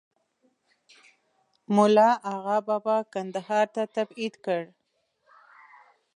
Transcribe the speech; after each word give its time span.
مُلا 1.75 2.09
آغابابا 2.33 2.97
کندهار 3.13 3.65
ته 3.75 3.83
تبعید 3.95 4.33
کړ. 4.45 4.61